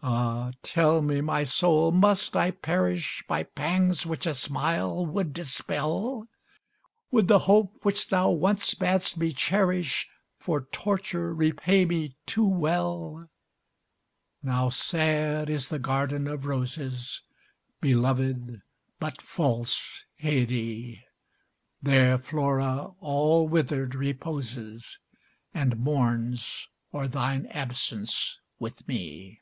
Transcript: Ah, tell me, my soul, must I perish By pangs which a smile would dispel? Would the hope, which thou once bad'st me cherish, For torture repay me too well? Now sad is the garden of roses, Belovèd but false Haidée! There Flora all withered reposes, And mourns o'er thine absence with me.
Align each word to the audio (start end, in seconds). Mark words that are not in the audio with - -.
Ah, 0.00 0.52
tell 0.62 1.02
me, 1.02 1.20
my 1.20 1.42
soul, 1.42 1.90
must 1.90 2.36
I 2.36 2.52
perish 2.52 3.24
By 3.26 3.42
pangs 3.42 4.06
which 4.06 4.26
a 4.28 4.34
smile 4.34 5.04
would 5.04 5.32
dispel? 5.32 6.28
Would 7.10 7.26
the 7.26 7.40
hope, 7.40 7.84
which 7.84 8.06
thou 8.08 8.30
once 8.30 8.74
bad'st 8.74 9.16
me 9.16 9.32
cherish, 9.32 10.08
For 10.38 10.60
torture 10.70 11.34
repay 11.34 11.84
me 11.84 12.14
too 12.26 12.46
well? 12.46 13.28
Now 14.40 14.68
sad 14.70 15.50
is 15.50 15.66
the 15.66 15.80
garden 15.80 16.28
of 16.28 16.46
roses, 16.46 17.20
Belovèd 17.82 18.62
but 19.00 19.20
false 19.20 20.04
Haidée! 20.22 21.02
There 21.82 22.18
Flora 22.18 22.92
all 23.00 23.48
withered 23.48 23.96
reposes, 23.96 25.00
And 25.52 25.76
mourns 25.80 26.68
o'er 26.94 27.08
thine 27.08 27.46
absence 27.46 28.38
with 28.60 28.86
me. 28.86 29.40